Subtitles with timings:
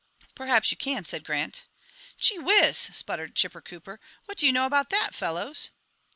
[0.33, 1.63] "Perhaps you can," said Grant.
[2.19, 3.99] "Gee whiz!" spluttered Chipper Cooper.
[4.25, 5.69] "What do you know about that, fellows?"